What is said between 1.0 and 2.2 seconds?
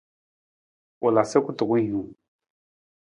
U la sa kutukun hiwung.